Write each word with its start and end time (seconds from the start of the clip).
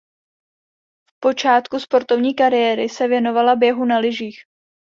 V 1.11 1.19
počátku 1.19 1.79
sportovní 1.79 2.33
kariéry 2.35 2.89
se 2.89 3.07
věnovala 3.07 3.55
běhu 3.55 3.85
na 3.85 3.97
lyžích. 3.99 4.43